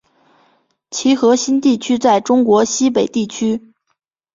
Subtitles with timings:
[0.89, 3.71] 其核心地区在中国西北地区。